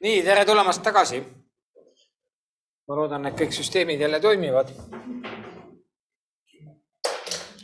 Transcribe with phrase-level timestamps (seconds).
[0.00, 1.22] nii, tere tulemast tagasi.
[2.88, 4.68] ma loodan, et kõik süsteemid jälle toimivad.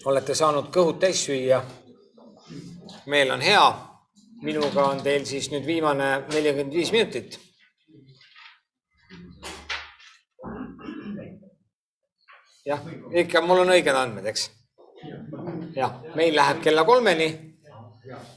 [0.04, 1.62] olete saanud kõhud täis süüa.
[3.06, 3.66] meel on hea.
[4.42, 7.40] minuga on teil siis nüüd viimane nelikümmend viis minutit.
[12.66, 12.80] jah,
[13.12, 14.50] ikka mul on õiged andmed, eks?
[15.76, 17.52] jah, meil läheb kella kolmeni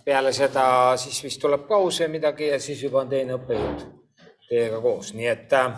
[0.06, 0.66] peale seda
[0.98, 3.86] siis vist tuleb paus või midagi ja siis juba on teine õppejõud
[4.50, 5.78] teiega koos, nii et äh,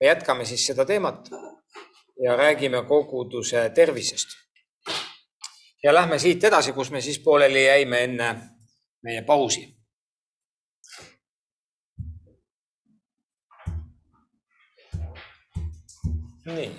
[0.00, 1.30] me jätkame siis seda teemat
[2.22, 4.28] ja räägime koguduse tervisest.
[5.82, 8.34] ja lähme siit edasi, kus me siis pooleli jäime enne
[9.02, 9.68] meie pausi.
[16.44, 16.70] nii,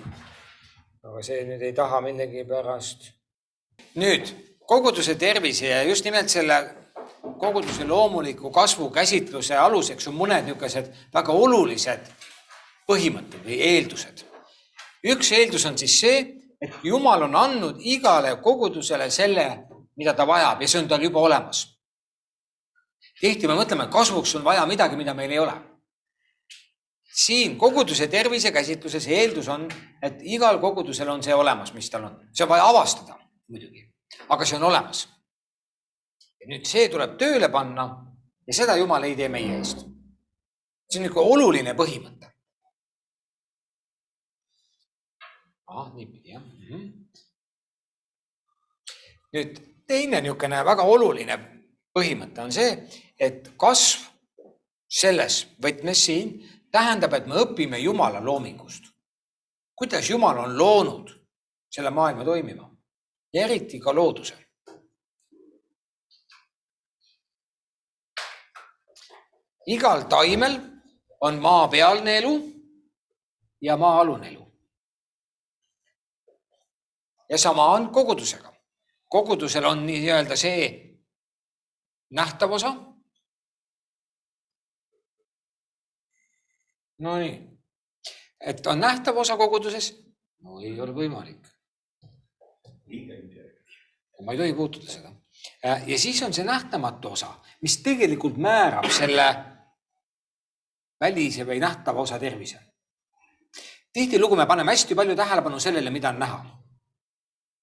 [1.02, 3.12] aga see nüüd ei taha millegipärast.
[3.96, 4.34] nüüd
[4.66, 6.76] koguduse tervise ja just nimelt selle
[7.38, 12.08] koguduse loomuliku kasvu käsitluse aluseks on mõned niisugused väga olulised
[12.88, 14.24] põhimõtted või eeldused.
[15.04, 16.18] üks eeldus on siis see,
[16.60, 19.46] et Jumal on andnud igale kogudusele selle,
[19.96, 21.66] mida ta vajab ja see on tal juba olemas.
[23.20, 25.54] tihti me mõtleme, et kasvuks on vaja midagi, mida meil ei ole.
[27.14, 29.68] siin koguduse tervise käsitluses eeldus on,
[30.02, 33.18] et igal kogudusel on see olemas, mis tal on, see on vaja avastada
[33.48, 33.93] muidugi
[34.28, 35.08] aga see on olemas.
[36.40, 37.86] ja nüüd see tuleb tööle panna
[38.46, 39.84] ja seda Jumal ei tee meie eest.
[40.90, 42.30] see on niisugune oluline põhimõte.
[45.66, 46.66] ah, niipidi jah mm.
[46.68, 46.92] -hmm.
[49.32, 51.38] nüüd teine niisugune väga oluline
[51.94, 52.74] põhimõte on see,
[53.18, 54.10] et kasv
[54.88, 56.36] selles võtmes siin
[56.72, 58.84] tähendab, et me õpime Jumala loomingust.
[59.74, 61.10] kuidas Jumal on loonud
[61.70, 62.73] selle maailma toimima
[63.34, 64.38] ja eriti ka loodusel.
[69.66, 70.60] igal taimel
[71.20, 72.34] on maapealne elu
[73.60, 74.44] ja maa-alune elu.
[77.30, 78.54] ja sama on kogudusega.
[79.08, 80.60] kogudusel on nii-öelda see
[82.10, 82.74] nähtav osa.
[86.98, 87.40] Nonii,
[88.40, 89.90] et on nähtav osa koguduses,
[90.42, 91.53] no ei ole võimalik
[94.22, 95.12] ma ei tohi puutuda seda.
[95.66, 99.26] Äh, ja siis on see nähtamatu osa, mis tegelikult määrab selle
[101.00, 102.60] välise või nähtava osa tervise.
[103.92, 106.44] tihtilugu me paneme hästi palju tähelepanu sellele, mida on näha.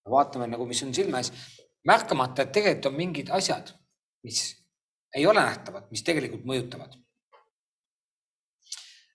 [0.09, 1.31] vaatame nagu, mis on silme ees,
[1.87, 3.71] märkamata, et tegelikult on mingid asjad,
[4.23, 4.57] mis
[5.15, 6.95] ei ole nähtavad, mis tegelikult mõjutavad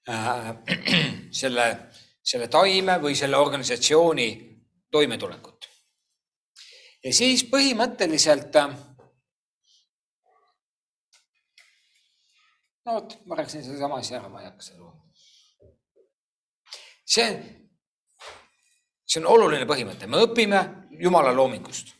[0.08, 0.56] äh,
[1.42, 1.66] selle,
[2.22, 4.28] selle taime või selle organisatsiooni
[4.90, 5.55] toimetulekut
[7.06, 8.56] ja siis põhimõtteliselt.
[8.58, 8.72] Äh,
[12.86, 14.94] no vot, ma rääkisin sedasama asja ära, ma ei hakka seda.
[17.06, 17.28] see,
[19.06, 20.64] see on oluline põhimõte, me õpime
[20.96, 21.92] Jumala loomingust.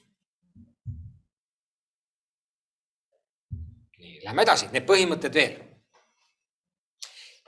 [3.99, 5.55] nii, lähme edasi, need põhimõtted veel.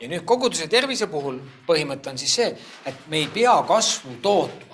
[0.01, 2.49] ja nüüd koguduse tervise puhul põhimõte on siis see,
[2.87, 4.68] et me ei pea kasvu tootma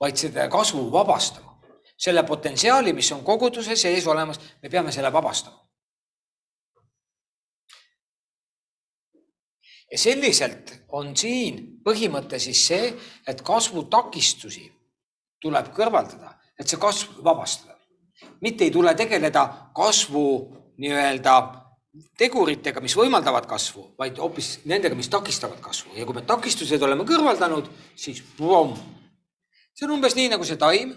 [0.00, 1.56] vaid seda kasvu vabastama.
[1.96, 5.66] selle potentsiaali, mis on koguduse sees olemas, me peame selle vabastama.
[9.92, 12.90] ja selliselt on siin põhimõte siis see,
[13.26, 14.66] et kasvutakistusi
[15.40, 17.76] tuleb kõrvaldada, et see kasv vabastada.
[18.40, 20.26] mitte ei tule tegeleda kasvu
[20.78, 21.36] nii-öelda
[22.18, 27.04] teguritega, mis võimaldavad kasvu, vaid hoopis nendega, mis takistavad kasvu ja kui me takistused oleme
[27.08, 28.76] kõrvaldanud, siis vumm,
[29.76, 30.94] see on umbes nii nagu see taim,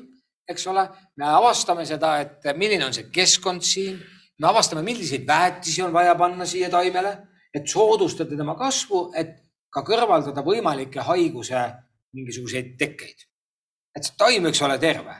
[0.49, 0.85] eks ole,
[1.19, 3.99] me avastame seda, et milline on see keskkond siin,
[4.39, 7.11] me avastame, milliseid väetisi on vaja panna siia taimele,
[7.53, 9.35] et soodustada tema kasvu, et
[9.69, 11.65] ka kõrvaldada võimalikke haiguse
[12.15, 13.25] mingisuguseid tekkeid.
[13.97, 15.15] et see taim võiks olla terve.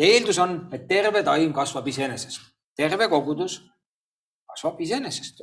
[0.00, 2.40] Ja eeldus on, et terve taim kasvab iseenesest,
[2.74, 3.60] terve kogudus
[4.48, 5.42] kasvab iseenesest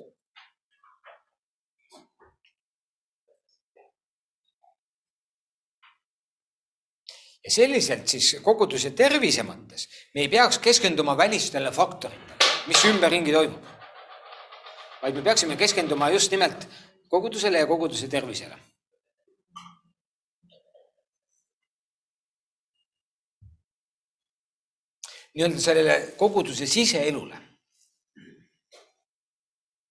[7.43, 13.69] ja selliselt siis koguduse tervise mõttes me ei peaks keskenduma välistele faktoritele, mis ümberringi toimub.
[15.01, 16.67] vaid me peaksime keskenduma just nimelt
[17.09, 18.57] kogudusele ja koguduse tervisele.
[25.33, 27.37] nii-öelda sellele koguduse siseelule.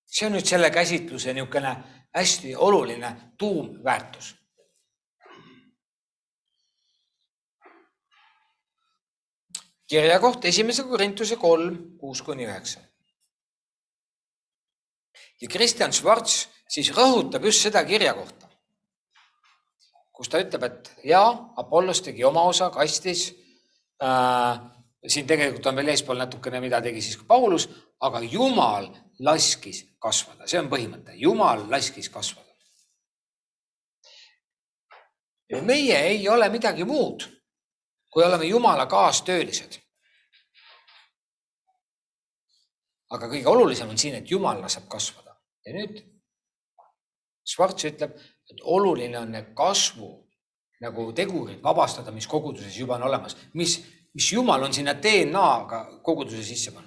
[0.06, 1.76] see on nüüd selle käsitluse niisugune
[2.14, 4.39] hästi oluline tuumväärtus
[9.90, 12.80] kirja koht esimese Korintuse kolm, kuus kuni üheksa.
[15.40, 18.48] ja Kristjan Schwarz siis rõhutab just seda kirja kohta,
[20.12, 23.30] kus ta ütleb, et jaa, Apollos tegi oma osa, kastis
[24.04, 24.60] äh,.
[25.06, 27.66] siin tegelikult on veel eespool natukene, mida tegi siis Paulus,
[28.04, 28.90] aga Jumal
[29.24, 32.46] laskis kasvada, see on põhimõte, Jumal laskis kasvada.
[35.66, 37.24] meie ei ole midagi muud,
[38.10, 39.78] kui oleme Jumala kaastöölised.
[43.10, 45.34] aga kõige olulisem on siin, et Jumal laseb kasvada
[45.66, 45.96] ja nüüd
[47.50, 48.12] Schwarz ütleb,
[48.50, 50.10] et oluline on need kasvu
[50.80, 53.80] nagu tegurid vabastada, mis koguduses juba on olemas, mis,
[54.14, 56.86] mis Jumal on sinna DNA-ga koguduse sisse pannud.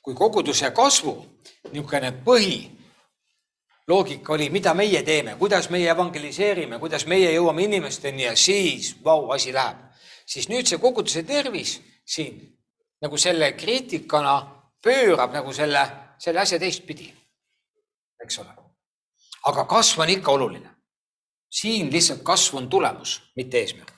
[0.00, 1.12] kui koguduse kasvu
[1.72, 2.08] niisugune
[3.86, 9.30] põhiloogika oli, mida meie teeme, kuidas meie evangeliseerime, kuidas meie jõuame inimesteni ja siis vau,
[9.30, 9.76] asi läheb,
[10.26, 12.40] siis nüüd see koguduse tervis siin
[13.02, 14.34] nagu selle kriitikana
[14.82, 15.86] pöörab nagu selle,
[16.18, 17.12] selle asja teistpidi.
[18.22, 18.54] eks ole.
[19.46, 20.70] aga kasv on ikka oluline.
[21.50, 23.94] siin lihtsalt kasv on tulemus, mitte eesmärk.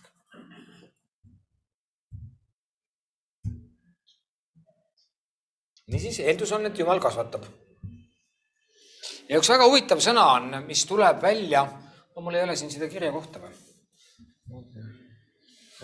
[5.86, 7.44] niisiis, eeldus on, et Jumal kasvatab.
[9.32, 11.64] Ja üks väga huvitav sõna on, mis tuleb välja,
[12.12, 13.52] no mul ei ole siin seda kirja kohta või?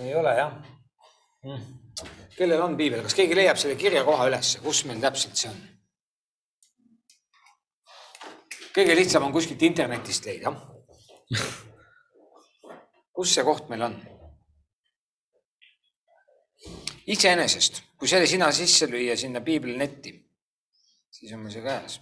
[0.05, 0.53] ei ole jah
[1.43, 1.79] mm
[2.39, 5.59] kellel on piibel, kas keegi leiab selle kirja koha üles, kus meil täpselt see on?
[8.79, 10.53] kõige lihtsam on kuskilt internetist leida.
[13.17, 13.97] kus see koht meil on?
[17.09, 20.13] iseenesest, kui selle sina sisse lüüa sinna piiblinetti,
[21.19, 21.99] siis on meil see käes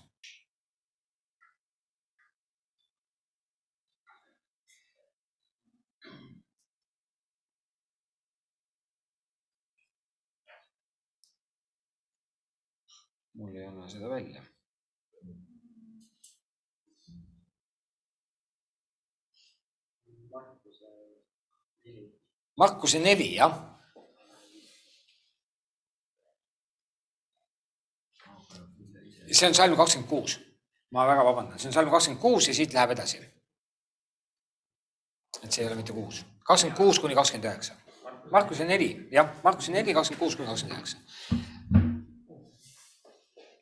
[13.36, 14.42] mul ei anna seda välja.
[22.56, 23.56] Markuse neli, jah.
[29.32, 30.38] see on salm kakskümmend kuus.
[30.90, 33.18] ma väga vabandan, see on salm kakskümmend kuus ja siit läheb edasi.
[35.42, 37.76] et see ei ole mitte kuus, kakskümmend kuus kuni kakskümmend üheksa.
[38.30, 41.52] Markuse neli, jah, Markuse neli, kakskümmend kuus kuni kakskümmend üheksa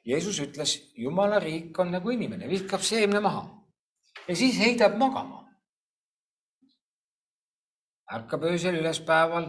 [0.05, 3.47] Jeesus ütles, jumala riik on nagu inimene, viskab seemne maha
[4.29, 5.41] ja siis heidab magama.
[8.15, 9.49] ärkab öösel üles päeval,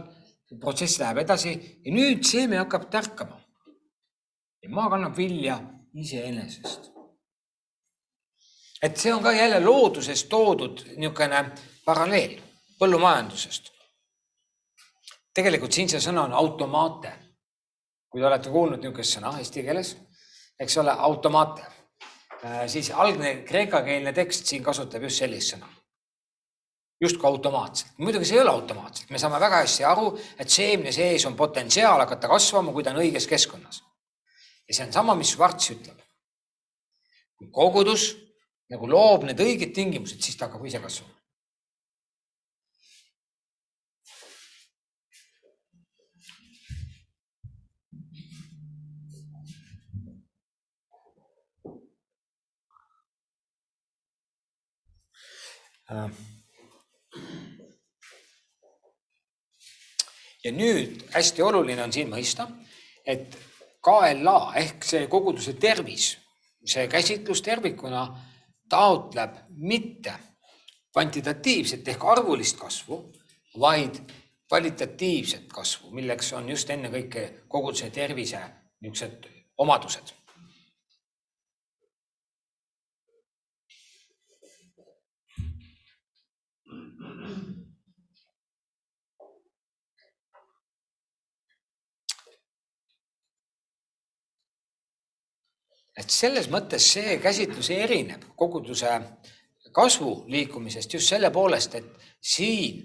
[0.60, 1.52] protsess läheb edasi
[1.84, 3.40] ja nüüd seeme hakkab tärkama.
[4.62, 5.60] ja maa kannab vilja
[5.94, 6.90] iseenesest.
[8.82, 11.44] et see on ka jälle looduses toodud niisugune
[11.84, 12.40] paralleel
[12.78, 13.72] põllumajandusest.
[15.34, 17.12] tegelikult siin see sõna on automaate.
[18.08, 19.96] kui te olete kuulnud niisugust sõna eesti keeles
[20.60, 21.62] eks ole, automaate,
[22.44, 25.72] äh, siis algne kreekakeelne tekst siin kasutab just sellist sõna.
[27.00, 31.26] justkui automaatselt, muidugi see ei ole automaatselt, me saame väga hästi aru, et seemne sees
[31.28, 33.82] on potentsiaal hakata kasvama, kui ta on õiges keskkonnas.
[34.68, 36.00] ja see on sama, mis Schwarz ütleb.
[37.36, 38.14] kui kogudus
[38.72, 41.12] nagu loob need õiged tingimused, siis ta hakkab ise kasvama.
[41.12, 41.16] Äh.
[60.44, 62.48] Ja nüüd hästi oluline on siin mõista,
[63.06, 63.36] et
[63.86, 66.16] KLA ehk see koguduse tervis,
[66.66, 68.06] see käsitlus tervikuna
[68.68, 70.14] taotleb mitte
[70.92, 73.00] kvantitatiivset ehk arvulist kasvu,
[73.60, 74.00] vaid
[74.48, 78.42] kvalitatiivset kasvu, milleks on just ennekõike koguduse tervise
[78.82, 79.26] niisugused
[79.58, 80.12] omadused
[95.96, 98.92] et selles mõttes see käsitlus erineb koguduse
[99.76, 101.88] kasvu liikumisest just selle poolest, et
[102.20, 102.82] siin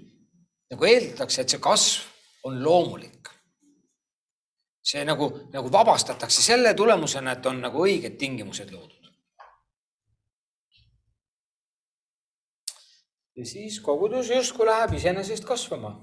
[0.72, 3.18] nagu eeldatakse, et see kasv on loomulik.
[4.84, 8.98] see nagu, nagu vabastatakse selle tulemusena, et on nagu õiged tingimused loodud.
[13.36, 15.94] ja siis kogudus justkui läheb iseenesest kasvama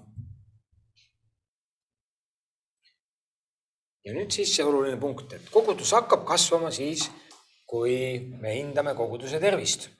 [4.09, 7.05] ja nüüd siis see oluline punkt, et kogudus hakkab kasvama siis,
[7.69, 7.97] kui
[8.41, 9.91] me hindame koguduse tervist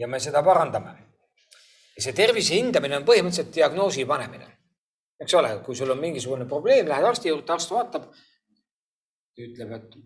[0.00, 0.94] ja me seda parandame.
[1.96, 4.48] ja see tervise hindamine on põhimõtteliselt diagnoosi panemine.
[5.20, 8.06] eks ole, kui sul on mingisugune probleem, lähed arsti juurde, arst vaatab,
[9.36, 9.98] ütleb, et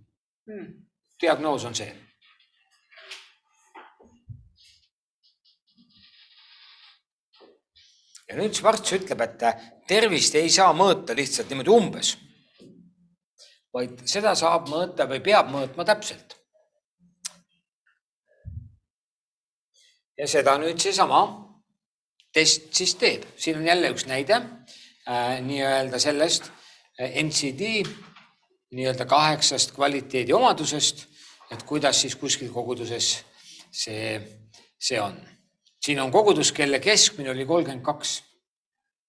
[0.48, 0.72] hmm,
[1.20, 1.92] diagnoos on see.
[8.28, 9.46] ja nüüd Schwarz ütleb, et
[9.86, 12.16] tervist ei saa mõõta lihtsalt niimoodi umbes,
[13.72, 16.36] vaid seda saab mõõta või peab mõõtma täpselt.
[20.18, 21.22] ja seda nüüd seesama
[22.36, 26.50] test siis teeb, siin on jälle üks näide äh, nii-öelda sellest
[27.00, 27.82] äh, NCD
[28.72, 31.04] nii-öelda kaheksast kvaliteediomadusest,
[31.52, 33.10] et kuidas siis kuskil koguduses
[33.72, 34.20] see,
[34.80, 35.18] see on.
[35.82, 38.22] siin on kogudus, kelle keskmine oli kolmkümmend kaks,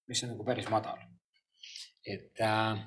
[0.08, 0.98] mis on nagu päris madal.
[2.04, 2.80] et äh,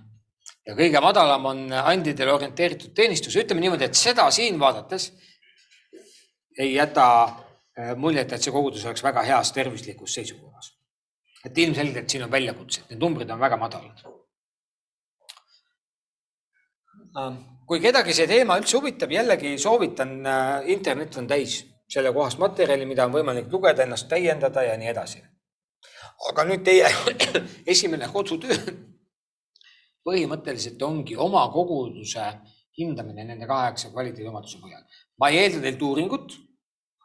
[0.67, 5.11] ja kõige madalam on andidele orienteeritud teenistus, ütleme niimoodi, et seda siin vaadates
[6.57, 7.07] ei jäta
[7.77, 10.73] Äh, muljet, et see kogudus oleks väga heas tervislikus seisukorras.
[11.45, 13.99] et ilmselgelt siin on väljakutsed, need numbrid on väga madalad.
[17.21, 17.37] Ähm,
[17.69, 21.59] kui kedagi see teema üldse huvitab, jällegi soovitan, äh, internet on täis
[21.93, 25.23] sellekohast materjali, mida on võimalik lugeda, ennast täiendada ja nii edasi.
[26.29, 26.89] aga nüüd teie
[27.75, 28.57] esimene kodutöö
[30.07, 32.25] põhimõtteliselt ongi oma koguduse
[32.77, 34.83] hindamine nende kaheksa kvaliteediomaduse põhjal.
[35.19, 36.37] ma ei eelda teilt uuringut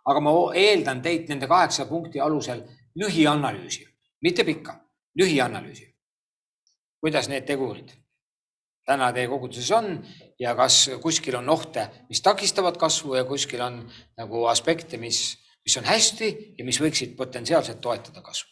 [0.04, 2.62] aga ma eeldan teilt nende kaheksa punkti alusel
[2.98, 3.86] lühianalüüsi,
[4.22, 4.76] mitte pikka,
[5.18, 5.88] lühianalüüsi.
[7.02, 7.90] kuidas need tegurid
[8.86, 9.88] täna teie koguduses on
[10.38, 13.80] ja kas kuskil on ohte, mis takistavad kasvu ja kuskil on
[14.18, 18.51] nagu aspekte, mis, mis on hästi ja mis võiksid potentsiaalselt toetada kasvu.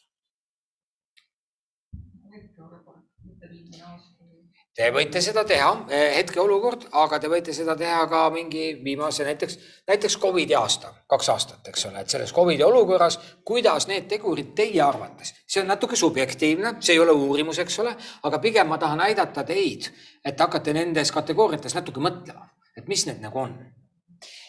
[4.81, 9.57] Te võite seda teha, eh, hetkeolukord, aga te võite seda teha ka mingi viimase näiteks,
[9.91, 14.81] näiteks Covidi aasta, kaks aastat, eks ole, et selles Covidi olukorras, kuidas need tegurid teie
[14.81, 19.05] arvates, see on natuke subjektiivne, see ei ole uurimus, eks ole, aga pigem ma tahan
[19.05, 19.91] aidata teid,
[20.25, 23.53] et hakkate nendes kategooriates natuke mõtlema, et mis need nagu on.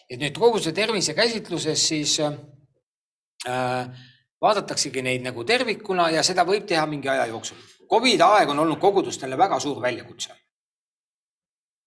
[0.09, 4.01] et nüüd koguse tervisekäsitluses siis äh,
[4.41, 8.79] vaadataksegi neid nagu tervikuna ja seda võib teha mingi aja jooksul Covidi aeg on olnud
[8.79, 10.35] kogudustele väga suur väljakutse.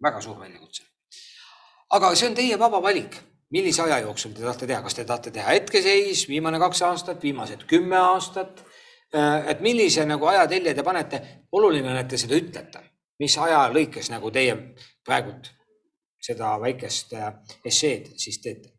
[0.02, 0.82] väga suur väljakutse.
[1.90, 3.16] aga see on teie vaba valik,
[3.50, 7.64] millise aja jooksul te tahate teha, kas te tahate teha hetkeseis, viimane kaks aastat, viimased
[7.70, 8.64] kümme aastat.
[9.14, 11.20] Äh, et millise nagu ajatelje te panete,
[11.52, 12.82] oluline on, et te seda ütlete,
[13.22, 14.56] mis aja lõikes nagu teie
[15.06, 15.52] praegult
[16.24, 17.32] seda väikest äh,
[17.64, 18.73] esseed siis teete.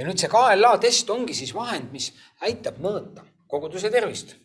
[0.00, 2.06] Ja nüüd see KLA test ongi siis vahend, mis
[2.46, 4.38] aitab mõõta koguduse tervist.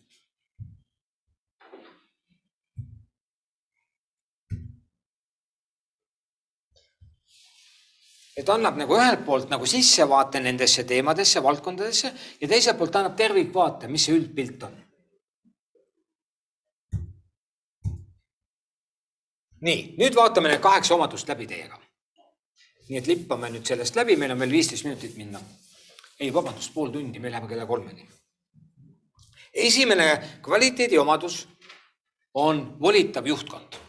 [8.36, 12.10] et annab nagu ühelt poolt nagu sissevaate nendesse teemadesse, valdkondadesse
[12.42, 14.76] ja teiselt poolt annab tervikvaate, mis see üldpilt on.
[19.64, 21.80] nii, nüüd vaatame need kaheksa omadust läbi teiega
[22.88, 25.40] nii et lippame nüüd sellest läbi, meil on veel viisteist minutit minna.
[26.20, 28.08] ei, vabandust, pool tundi, me läheme kella kolmeni.
[29.52, 31.46] esimene kvaliteediomadus
[32.34, 33.82] on volitav juhtkond.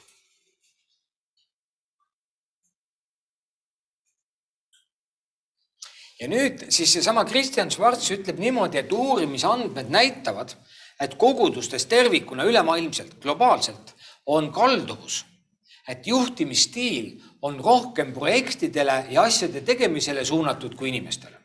[6.19, 10.55] ja nüüd siis seesama Kristjan Schwarz ütleb niimoodi, et uurimisandmed näitavad,
[11.01, 13.93] et kogudustes tervikuna ülemaailmselt, globaalselt
[14.25, 15.25] on kalduvus,
[15.87, 21.37] et juhtimisstiil on rohkem projektidele ja asjade tegemisele suunatud kui inimestele.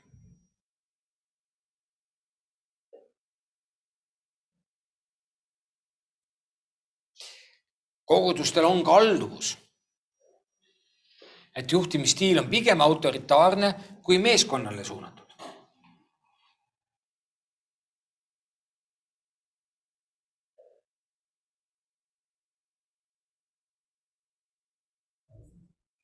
[8.13, 9.59] kogudustel on kalduvus,
[11.57, 15.22] et juhtimisstiil on pigem autoritaarne kui meeskonnale suunatud.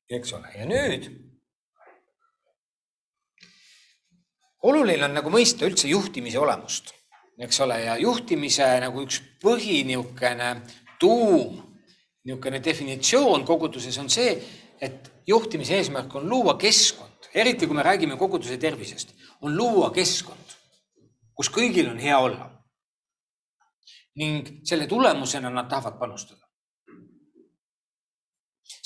[0.09, 1.05] Eks ole, ja nüüd
[4.65, 6.91] oluline on nagu mõista üldse juhtimise olemust,
[7.39, 10.49] eks ole, ja juhtimise nagu üks põhi niisugune
[10.99, 11.61] tuum,
[12.25, 14.33] niisugune definitsioon koguduses on see,
[14.81, 19.13] et juhtimise eesmärk on luua keskkond, eriti kui me räägime koguduse tervisest,
[19.45, 20.57] on luua keskkond,
[21.37, 22.55] kus kõigil on hea olla.
[24.19, 26.48] ning selle tulemusena nad tahavad panustada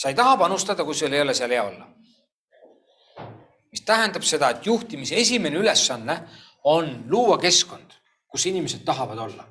[0.03, 1.85] sa ei taha panustada, kui sul ei ole seal hea olla.
[3.71, 6.17] mis tähendab seda, et juhtimise esimene ülesanne
[6.69, 7.95] on luua keskkond,
[8.27, 9.47] kus inimesed tahavad olla.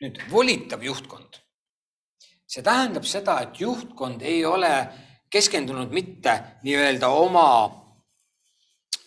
[0.00, 1.38] nüüd volitav juhtkond.
[2.46, 4.74] see tähendab seda, et juhtkond ei ole
[5.30, 7.79] keskendunud mitte nii-öelda oma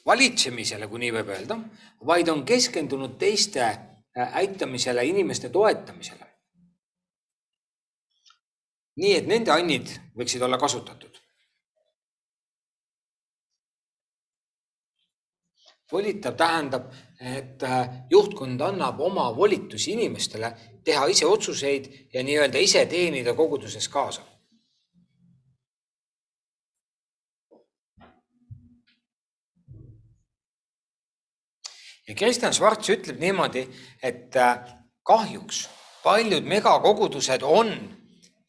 [0.05, 1.57] valitsemisele, kui nii võib öelda,
[2.05, 6.29] vaid on keskendunud teiste äh, aitamisele, inimeste toetamisele.
[8.93, 11.09] nii et nende annid võiksid olla kasutatud.
[15.93, 16.85] volitav tähendab,
[17.21, 20.49] et äh, juhtkond annab oma volitusi inimestele
[20.83, 24.23] teha ise otsuseid ja nii-öelda ise teenida koguduses kaasa.
[32.07, 33.63] Ja Kristjan Schwarz ütleb niimoodi,
[34.03, 34.59] et äh,
[35.07, 35.67] kahjuks
[36.03, 37.71] paljud megakogudused on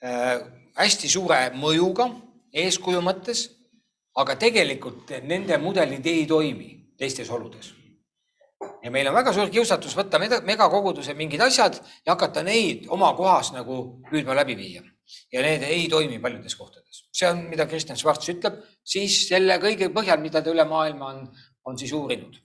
[0.05, 0.41] äh,
[0.79, 2.09] hästi suure mõjuga
[2.55, 3.47] eeskuju mõttes,
[4.19, 7.73] aga tegelikult nende mudelid ei toimi teistes oludes.
[8.83, 11.75] ja meil on väga suur kiusatus võtta megakoguduse mingid asjad
[12.07, 14.83] ja hakata neid oma kohas nagu püüdma läbi viia.
[15.33, 17.09] ja need ei toimi paljudes kohtades.
[17.13, 21.29] see on, mida Kristjan Schwarz ütleb, siis selle kõige põhjal, mida ta üle maailma on,
[21.65, 22.45] on siis uurinud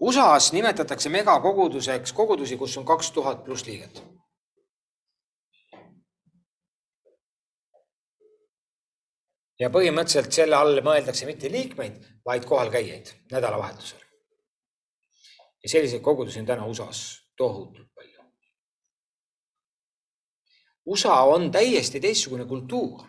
[0.00, 4.02] USA-s nimetatakse megakoguduseks kogudusi, kus on kaks tuhat pluss liiget.
[9.56, 14.02] ja põhimõtteliselt selle all mõeldakse mitte liikmeid, vaid kohalkäijaid nädalavahetusel.
[15.62, 18.22] ja selliseid kogudusi on täna USA-s tohutult palju.
[20.86, 23.00] USA on täiesti teistsugune kultuur,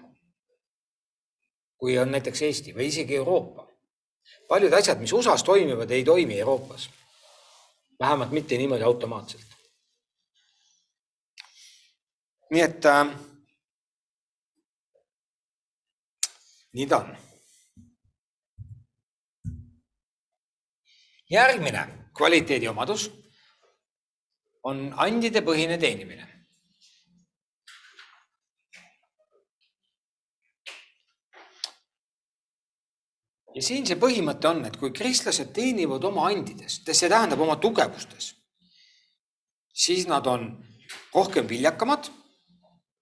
[1.78, 3.68] kui on näiteks Eesti või isegi Euroopa
[4.48, 6.90] paljud asjad, mis USA-s toimivad, ei toimi Euroopas.
[8.00, 9.46] vähemalt mitte niimoodi automaatselt.
[12.52, 13.08] nii et äh,
[16.74, 17.18] nii ta on.
[21.30, 23.12] järgmine kvaliteediomadus
[24.64, 26.37] on andide põhine teenimine
[33.58, 38.36] ja siin see põhimõte on, et kui kristlased teenivad oma andides, see tähendab oma tugevustes,
[39.74, 40.52] siis nad on
[41.16, 42.12] rohkem viljakamad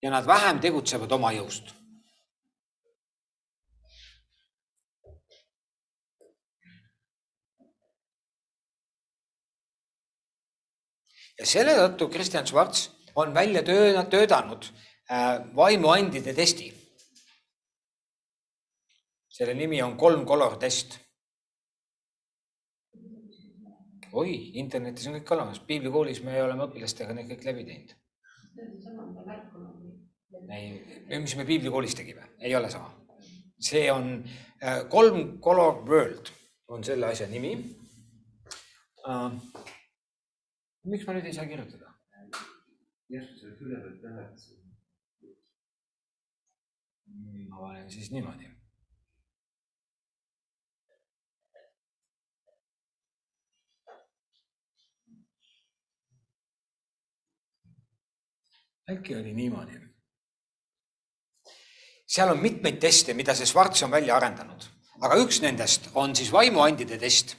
[0.04, 1.74] ja nad vähem tegutsevad oma jõust.
[11.36, 12.86] ja selle tõttu Kristjan Schwarz
[13.20, 14.70] on välja töötanud
[15.12, 16.70] äh, vaimuandide testi
[19.36, 21.02] selle nimi on kolm color test.
[24.15, 27.89] oi, internetis on kõik olemas, piiblikoolis me oleme õpilastega need kõik läbi teinud.
[30.56, 32.93] ei, mis me piiblikoolis tegime, ei ole sama.
[33.60, 34.08] see on
[34.63, 36.32] äh, kolm color world
[36.71, 37.54] on selle asja nimi
[39.08, 39.32] uh,.
[40.91, 41.91] miks ma nüüd ei saa kirjutada?
[47.50, 48.56] ma panen siis niimoodi
[58.91, 59.82] äkki oli niimoodi?
[62.08, 64.67] seal on mitmeid teste, mida see Schwarz on välja arendanud,
[65.02, 67.36] aga üks nendest on siis vaimuandide test.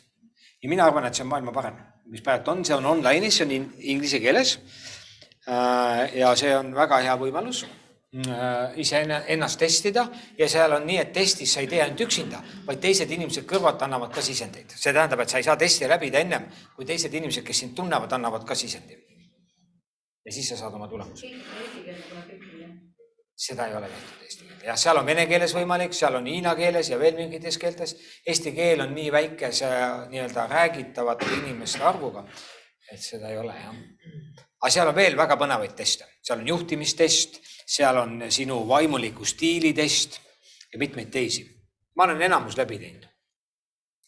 [0.63, 1.79] ja mina arvan, et see on maailma parem,
[2.11, 4.59] mis praegu on, see on online'is, see on inglise keeles.
[5.47, 10.99] Äh, ja see on väga hea võimalus äh, ise ennast testida ja seal on nii,
[11.05, 14.75] et testis sa ei tee ainult üksinda, vaid teised inimesed kõrvalt annavad ka sisendeid.
[14.75, 18.19] see tähendab, et sa ei saa testi läbida ennem, kui teised inimesed, kes sind tunnevad,
[18.19, 18.99] annavad ka sisendi
[20.27, 21.31] ja siis sa saad oma tulemuse.
[23.37, 26.55] seda ei ole tehtud eesti keelde, jah, seal on vene keeles võimalik, seal on hiina
[26.59, 27.95] keeles ja veel mingites keeltes.
[28.27, 29.69] Eesti keel on nii väikese
[30.11, 32.25] nii-öelda räägitavate inimeste arvuga,
[32.93, 33.77] et seda ei ole jah.
[34.63, 39.73] aga seal on veel väga põnevaid teste, seal on juhtimistest, seal on sinu vaimuliku stiili
[39.77, 40.19] test
[40.73, 41.47] ja mitmeid teisi.
[41.95, 43.07] ma olen enamus läbi teinud.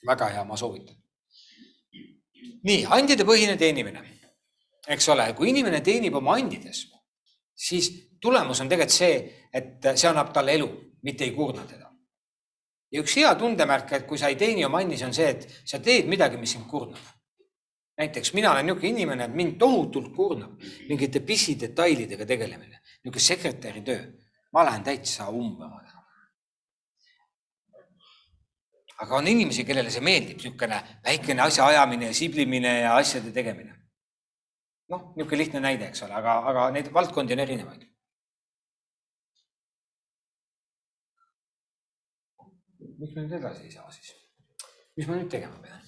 [0.07, 0.97] väga hea, ma soovitan.
[2.65, 4.18] nii, andide põhine teenimine
[4.89, 6.87] eks ole, kui inimene teenib oma andides,
[7.59, 9.19] siis tulemus on tegelikult see,
[9.53, 10.69] et see annab talle elu,
[11.05, 11.87] mitte ei kurna teda.
[12.93, 15.81] ja üks hea tundemärk, et kui sa ei teeni oma andis, on see, et sa
[15.85, 17.05] teed midagi, mis sind kurnab.
[17.99, 20.57] näiteks mina olen niisugune inimene, et mind tohutult kurnab
[20.89, 24.03] mingite pisidetailidega tegelemine, niisugune sekretäri töö.
[24.53, 25.97] ma lähen täitsa umbema täna
[28.99, 33.78] aga on inimesi, kellele see meeldib, niisugune väikene asjaajamine ja siblimine ja asjade tegemine
[34.93, 37.87] noh, niisugune lihtne näide, eks ole, aga, aga neid valdkondi on erinevaid.
[42.99, 44.15] miks me nüüd edasi ei saa siis?
[44.97, 45.79] mis ma nüüd tegema pean?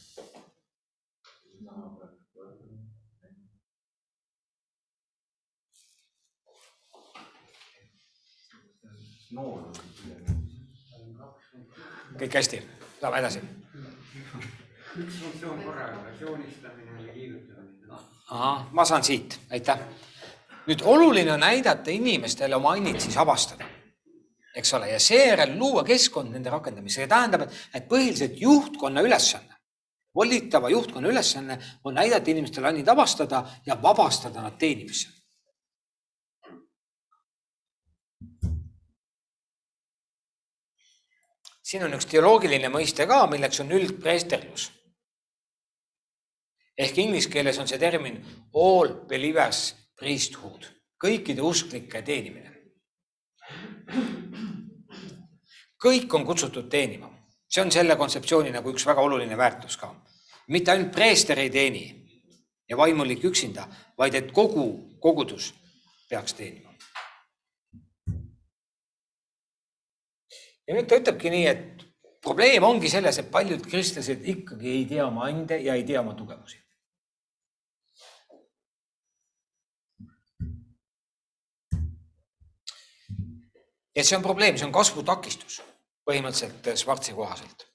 [12.20, 12.58] kõik hästi,
[13.00, 13.40] saame edasi.
[15.00, 17.59] üks funktsioon korraga, joonistamine ja liigutamine
[18.30, 19.78] ma saan siit, aitäh.
[20.66, 23.66] nüüd oluline on näidata inimestele oma annid siis avastada,
[24.54, 26.94] eks ole, ja seejärel luua keskkond nende rakendamiseks.
[26.94, 29.56] see tähendab, et, et põhiliselt juhtkonna ülesanne,
[30.14, 35.08] volitava juhtkonna ülesanne on näidata inimestele annid avastada ja vabastada nad teenimisse.
[41.70, 44.70] siin on üks teoloogiline mõiste ka, milleks on üldpreesterlus
[46.80, 48.20] ehk inglise keeles on see termin
[48.56, 50.64] all believers priesthood,
[51.00, 52.48] kõikide usklike teenimine.
[55.80, 57.08] kõik on kutsutud teenima,
[57.48, 59.94] see on selle kontseptsiooni nagu üks väga oluline väärtus ka.
[60.48, 61.84] mitte ainult preester ei teeni
[62.68, 63.66] ja vaimulik üksinda,
[63.98, 65.52] vaid et kogu kogudus
[66.08, 66.70] peaks teenima.
[70.66, 71.86] ja nüüd ta ütlebki nii, et
[72.22, 76.14] probleem ongi selles, et paljud kristlased ikkagi ei tea oma ande ja ei tea oma
[76.14, 76.60] tugevusi.
[83.94, 85.60] Et see on probleem, see on kasvutakistus
[86.06, 87.66] põhimõtteliselt Schwarzi kohaselt.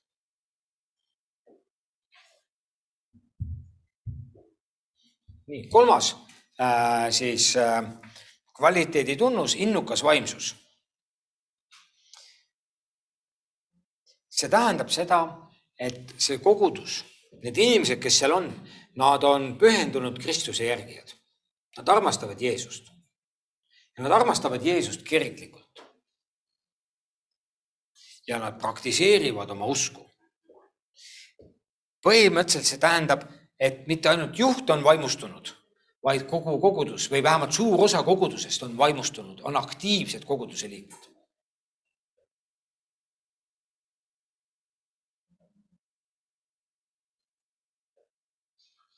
[5.45, 6.15] nii, kolmas
[6.57, 7.83] äh, siis äh,
[8.57, 10.55] kvaliteedi tunnus, innukas vaimsus.
[14.35, 15.19] see tähendab seda,
[15.79, 16.97] et see kogudus,
[17.39, 18.49] need inimesed, kes seal on,
[18.99, 21.13] nad on pühendunud Kristuse järgijad.
[21.77, 22.89] Nad armastavad Jeesust.
[23.97, 25.64] ja nad armastavad Jeesust kiriklikult
[28.27, 30.01] ja nad praktiseerivad oma usku.
[32.05, 33.23] põhimõtteliselt see tähendab,
[33.57, 35.49] et mitte ainult juht on vaimustunud,
[36.05, 41.11] vaid kogu kogudus või vähemalt suur osa kogudusest on vaimustunud, on aktiivsed koguduse liikmed.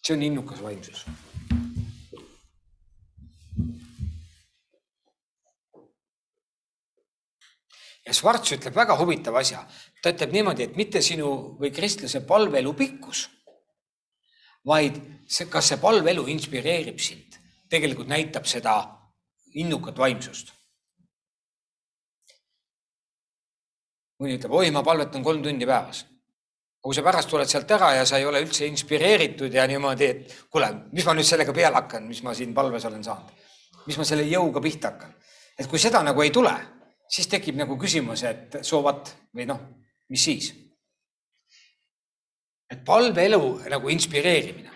[0.07, 1.01] see on innukas vaimsus
[8.07, 9.63] ja Schwarz ütleb väga huvitava asja.
[10.01, 13.27] ta ütleb niimoodi, et mitte sinu või kristlase palveelu pikkus,
[14.65, 17.35] vaid see, kas see palveelu inspireerib sind,
[17.69, 18.77] tegelikult näitab seda
[19.55, 20.53] innukat vaimsust.
[24.17, 26.05] mõni ütleb, oi, ma palvetan kolm tundi päevas.
[26.81, 30.35] kui sa pärast tuled sealt ära ja sa ei ole üldse inspireeritud ja niimoodi, et
[30.49, 33.33] kuule, mis ma nüüd sellega peale hakkan, mis ma siin palves olen saanud,
[33.85, 35.11] mis ma selle jõuga pihta hakkan,
[35.59, 36.55] et kui seda nagu ei tule
[37.09, 39.59] siis tekib nagu küsimus, et so what või noh,
[40.11, 40.53] mis siis?
[42.67, 44.71] et palveelu nagu inspireerimine,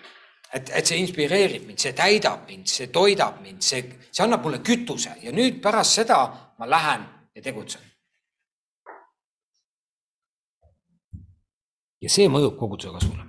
[0.56, 4.62] et, et see inspireerib mind, see täidab mind, see toidab mind, see, see annab mulle
[4.64, 6.22] kütuse ja nüüd pärast seda
[6.60, 7.04] ma lähen
[7.36, 7.84] ja tegutsen.
[12.02, 13.28] ja see mõjub koguduse kasvule.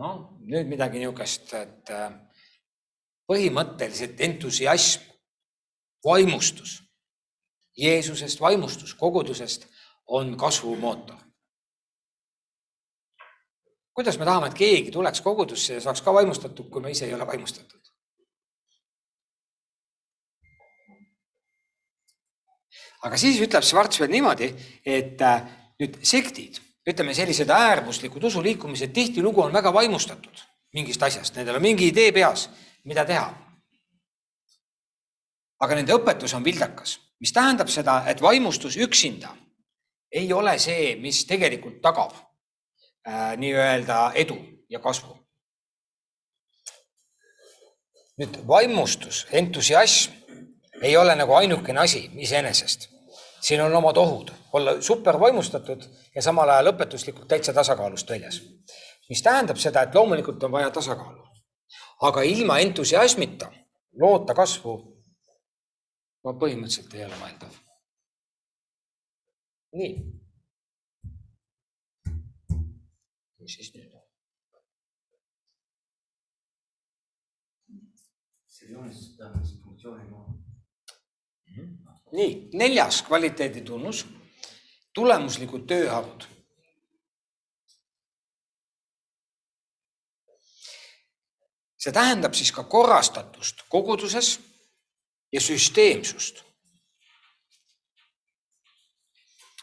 [0.00, 2.12] noh, nüüd midagi niisugust, et äh,
[3.28, 5.11] põhimõtteliselt entusiasm
[6.04, 6.82] vaimustus
[7.76, 9.66] Jeesusest, vaimustus kogudusest
[10.06, 11.16] on kasvumootor.
[13.94, 17.14] kuidas me tahame, et keegi tuleks kogudusse ja saaks ka vaimustatud, kui me ise ei
[17.14, 17.80] ole vaimustatud?
[23.02, 24.48] aga siis ütleb Schwarz veel niimoodi,
[24.86, 25.42] et äh,
[25.80, 31.88] nüüd sektid, ütleme sellised äärmuslikud usuliikumised tihtilugu on väga vaimustatud mingist asjast, nendel on mingi
[31.88, 32.48] idee peas,
[32.84, 33.51] mida teha
[35.62, 39.30] aga nende õpetus on vildakas, mis tähendab seda, et vaimustus üksinda
[40.12, 45.16] ei ole see, mis tegelikult tagab äh, nii-öelda edu ja kasvu.
[48.20, 50.12] nüüd vaimustus, entusiasm
[50.82, 52.88] ei ole nagu ainukene asi iseenesest.
[53.40, 55.82] siin on omad ohud, olla super vaimustatud
[56.14, 58.42] ja samal ajal õpetuslikult täitsa tasakaalust väljas.
[59.08, 61.24] mis tähendab seda, et loomulikult on vaja tasakaalu.
[62.02, 63.52] aga ilma entusiasmita
[64.00, 64.91] loota kasvu
[66.24, 67.56] no põhimõtteliselt ei ole mõeldav.
[69.78, 69.94] nii.
[73.42, 73.96] mis siis nüüd?
[78.46, 81.96] see joonistus tähendas funktsiooni maha.
[82.12, 84.04] nii, neljas kvaliteeditunnus,
[84.94, 86.28] tulemuslikud tööharud.
[91.82, 94.36] see tähendab siis ka korrastatust koguduses
[95.32, 96.44] ja süsteemsust.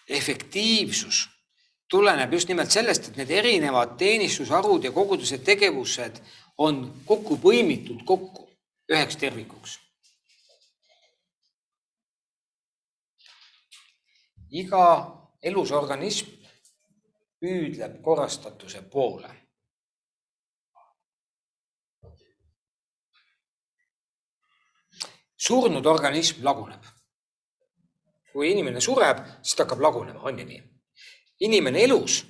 [0.09, 1.29] efektiivsus
[1.89, 6.17] tuleneb just nimelt sellest, et need erinevad teenistusharud ja koguduse tegevused
[6.57, 8.49] on kokku põimitud kokku
[8.91, 9.77] üheks tervikuks.
[14.49, 14.85] iga
[15.45, 16.31] elus organism
[17.39, 19.29] püüdleb korrastatuse poole.
[25.39, 26.83] Surnud organism laguneb.
[28.33, 30.63] kui inimene sureb, siis ta hakkab lagunema, on ju nii?
[31.39, 32.25] inimene elus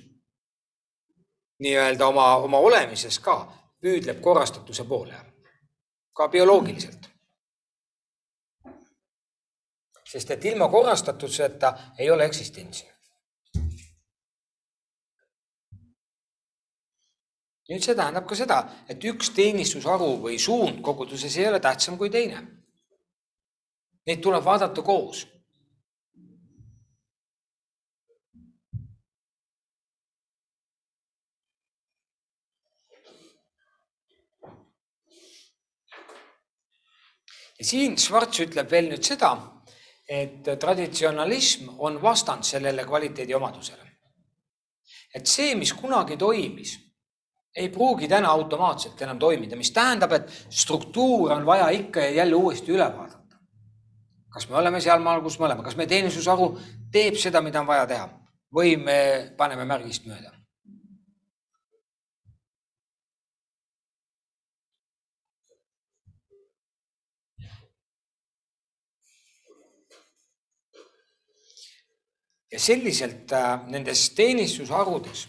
[1.60, 3.36] nii-öelda oma, oma olemises ka
[3.80, 5.16] püüdleb korrastatuse poole,
[6.16, 7.08] ka bioloogiliselt.
[10.10, 12.86] sest et ilma korrastatuseta ei ole eksistentsi.
[17.70, 18.56] nüüd see tähendab ka seda,
[18.90, 22.59] et üks teenistusharu või suund koguduses ei ole tähtsam kui teine.
[24.10, 25.20] Neid tuleb vaadata koos
[37.60, 39.30] ja siin Schwarz ütleb veel nüüd seda,
[40.08, 43.86] et traditsionalism on vastand sellele kvaliteedi omadusele.
[45.14, 46.76] et see, mis kunagi toimis,
[47.56, 52.34] ei pruugi täna automaatselt enam toimida, mis tähendab, et struktuur on vaja ikka ja jälle
[52.34, 53.19] uuesti üle vaadata.
[54.32, 56.52] Kas me oleme sealmaal, kus me oleme, kas meie teenistusharu
[56.92, 58.10] teeb seda, mida on vaja teha?
[58.54, 59.00] Või me
[59.38, 60.34] paneme märgist mööda?
[72.50, 75.28] Ja selliselt äh, nendes teenistusharudes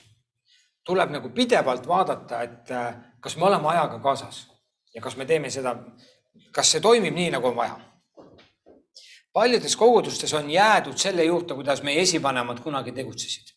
[0.85, 4.47] tuleb nagu pidevalt vaadata, et äh, kas me oleme ajaga kaasas
[4.95, 5.75] ja kas me teeme seda,
[6.51, 7.77] kas see toimib nii, nagu on vaja.
[9.33, 13.55] Paljudes kogudustes on jäädud selle juurde, kuidas meie esivanemad kunagi tegutsesid.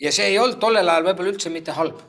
[0.00, 2.00] ja see ei olnud tollel ajal võib-olla üldse mitte halb.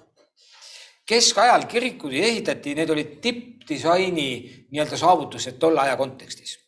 [1.05, 4.31] keskajal kirikud ehitati, need olid tippdisaini
[4.71, 6.59] nii-öelda saavutused tolle aja kontekstis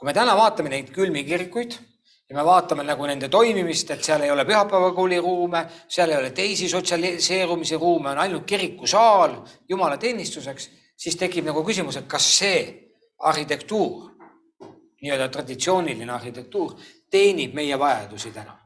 [0.00, 4.22] kui me täna vaatame neid külmi kirikuid ja me vaatame nagu nende toimimist, et seal
[4.24, 5.60] ei ole pühapäevakooli ruume,
[5.92, 9.34] seal ei ole teisi sotsialiseerumise ruume, on ainult kirikusaal
[9.68, 12.62] jumalateenistuseks, siis tekib nagu küsimus, et kas see
[13.20, 14.10] arhitektuur,
[15.02, 16.74] nii-öelda traditsiooniline arhitektuur,
[17.10, 18.56] teenib meie vajadusi täna.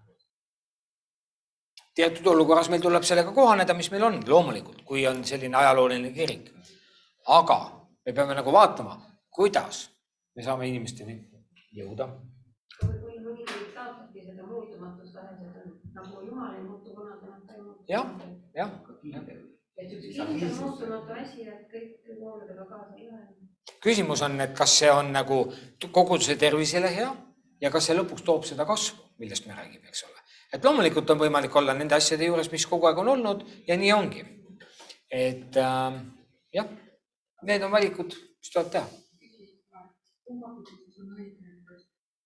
[1.95, 6.51] teatud olukorras meil tuleb sellega kohaneda, mis meil on loomulikult, kui on selline ajalooline kirik.
[7.27, 9.91] aga me peame nagu vaatama, kuidas
[10.37, 11.21] me saame inimesteni
[11.73, 12.09] jõuda.
[15.95, 16.25] nagu
[17.89, 18.07] jah,
[18.55, 18.71] jah.
[19.77, 23.54] et üks kindel muutumatu asi, et kõik vooludega kaasa ei lähe.
[23.85, 25.45] Küsimus on, et kas see on nagu
[25.93, 27.11] koguduse tervisele hea
[27.61, 30.19] ja kas see lõpuks toob seda kasvu, millest me räägime, eks ole.
[30.53, 33.93] et loomulikult on võimalik olla nende asjade juures, mis kogu aeg on olnud ja nii
[33.93, 34.27] ongi.
[35.11, 36.03] et äh,
[36.59, 36.69] jah,
[37.43, 38.89] need on valikud, mis tuleb teha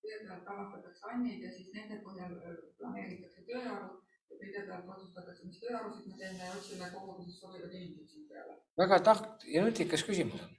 [0.09, 2.35] kõigepealt avastatakse andmeid ja siis nende põhjal
[2.79, 3.99] planeeritakse tööarvud
[4.31, 8.59] ja kõigepealt otsustatakse, mis tööarvusid me teeme ja otsime koguduses sobivad inimesed siin peale.
[8.79, 10.58] väga tark ja nutikas küsimus on.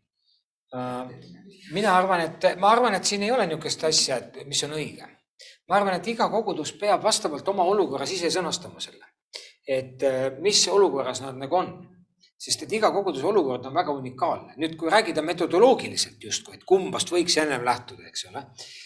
[1.73, 5.07] Mina arvan, et ma arvan, et siin ei ole niisugust asja, et mis on õige.
[5.69, 9.05] ma arvan, et iga kogudus peab vastavalt oma olukorras ise sõnastama selle,
[9.67, 11.73] et uh, mis olukorras nad nagu on
[12.39, 14.53] sest et iga koguduse olukord on väga unikaalne.
[14.61, 18.45] nüüd, kui rääkida metodoloogiliselt justkui, et kumbast võiks ennem lähtuda, eks ole,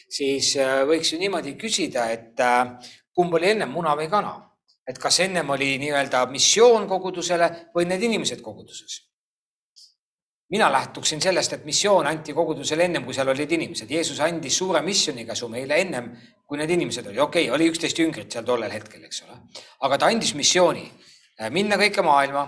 [0.09, 2.73] siis äh, võiks ju niimoodi küsida, et äh,
[3.13, 4.39] kumb oli ennem, muna või kana?
[4.83, 8.97] et kas ennem oli nii-öelda missioon kogudusele või need inimesed koguduses?
[10.53, 13.89] Mina lähtuksin sellest, et missioon anti kogudusele ennem, kui seal olid inimesed.
[13.89, 16.11] Jeesus andis suure missionikäsu meile ennem,
[16.45, 17.19] kui need inimesed olid.
[17.19, 19.39] okei okay,, oli üksteist jüngrit seal tollel hetkel, eks ole.
[19.87, 22.45] aga ta andis missiooni äh, minna kõike maailma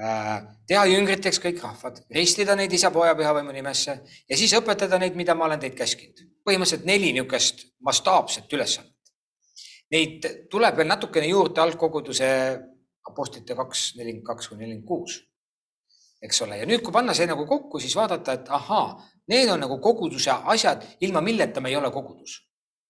[0.00, 0.36] Äh,
[0.70, 5.34] teha jüngriteks kõik rahvad, ristida neid isa, poja, pühavõimu nimesse ja siis õpetada neid, mida
[5.36, 6.22] ma olen teid käskinud.
[6.46, 9.12] põhimõtteliselt neli niisugust mastaapset ülesannet.
[9.92, 12.30] Neid tuleb veel natukene juurde algkoguduse
[13.10, 15.18] apostlite kaks, nelikümmend kaks kuni nelikümmend kuus.
[16.22, 18.98] Eks ole, ja nüüd, kui panna see nagu kokku, siis vaadata, et ahaa,
[19.32, 22.40] need on nagu koguduse asjad, ilma milleta me ei ole kogudus.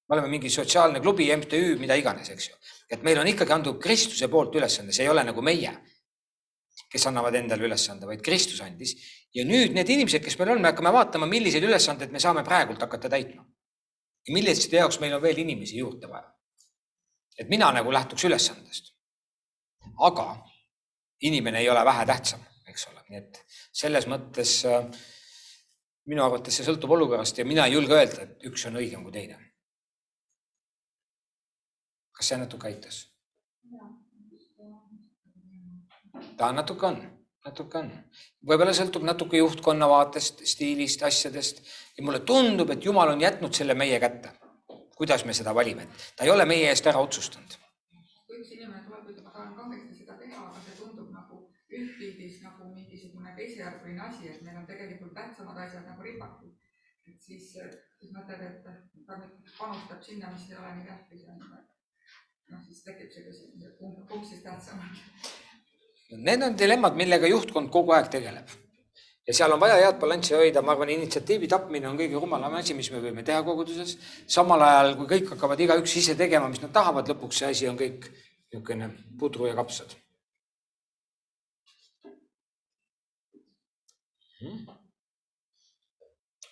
[0.09, 2.55] me oleme mingi sotsiaalne klubi, MTÜ, mida iganes, eks ju.
[2.91, 5.71] et meil on ikkagi antud Kristuse poolt ülesanne, see ei ole nagu meie
[6.91, 8.97] kes annavad endale ülesande, vaid Kristus andis.
[9.35, 12.83] ja nüüd need inimesed, kes meil on, me hakkame vaatama, milliseid ülesandeid me saame praegult
[12.83, 13.45] hakata täitma.
[14.27, 16.33] ja milliste jaoks meil on veel inimesi juurde vaja.
[17.39, 18.95] et mina nagu lähtuks ülesandest.
[19.99, 20.27] aga
[21.21, 22.41] inimene ei ole vähetähtsam,
[22.81, 23.41] eks ole, nii et
[23.83, 24.87] selles mõttes äh,
[26.11, 29.15] minu arvates see sõltub olukorrast ja mina ei julge öelda, et üks on õigem kui
[29.15, 29.39] teine.
[32.17, 33.07] kas see natuke aitas?
[36.37, 36.99] ta natuke on,
[37.45, 37.91] natuke on.
[38.49, 41.63] võib-olla sõltub natuke juhtkonna vaatest, stiilist, asjadest
[41.97, 44.37] ja mulle tundub, et Jumal on jätnud selle meie kätte.
[44.97, 45.89] kuidas me seda valime.
[46.17, 47.59] ta ei ole meie eest ära otsustanud.
[48.27, 51.45] kui üks inimene tuleb, ütleb, ma tahan ka hästi seda teha, aga see tundub nagu
[51.71, 54.41] ühtpildis nagu mingisugune teisejärguline asi, et
[55.11, 56.53] tegelikult tähtsamad asjad nagu ripatud.
[57.09, 57.53] et siis,
[57.99, 58.63] siis mõtled, et
[59.07, 61.61] ta nüüd panustab sinna, mis ei ole nii tähtis, on ju.
[62.51, 64.99] noh, siis tekib see küsimus, et kumb, kumb siis tähtsam on.
[66.27, 68.49] Need on dilemmad, millega juhtkond kogu aeg tegeleb.
[69.27, 72.75] ja seal on vaja head balanssi hoida, ma arvan, initsiatiivi tapmine on kõige rumalam asi,
[72.75, 73.97] mis me võime teha koguduses.
[74.27, 77.79] samal ajal, kui kõik hakkavad igaüks ise tegema, mis nad tahavad, lõpuks see asi on
[77.79, 78.11] kõik
[78.51, 79.99] niisugune pudru ja kapsad.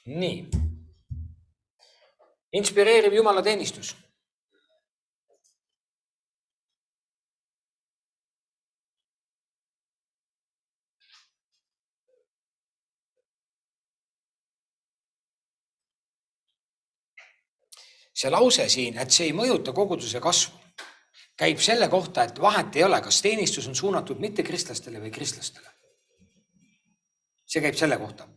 [0.09, 0.49] Nii.
[2.59, 3.94] inspireeriv jumalateenistus
[18.18, 20.57] see lause siin, et see ei mõjuta koguduse kasvu,
[21.38, 25.77] käib selle kohta, et vahet ei ole, kas teenistus on suunatud mittekristlastele või kristlastele.
[27.48, 28.28] See käib selle kohta.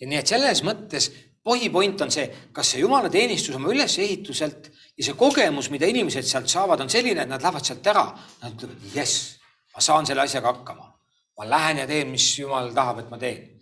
[0.00, 1.08] ja nii, et selles mõttes
[1.48, 6.82] põhipoint on see, kas see jumalateenistus oma ülesehituselt ja see kogemus, mida inimesed sealt saavad,
[6.84, 8.04] on selline, et nad lähevad sealt ära.
[8.42, 9.38] Nad ütlevad, jess,
[9.74, 10.94] ma saan selle asjaga hakkama.
[11.38, 13.54] ma lähen ja teen, mis jumal tahab, et ma teen.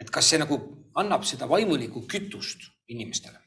[0.00, 0.58] et kas see nagu
[1.00, 3.40] annab seda vaimulikku kütust inimestele?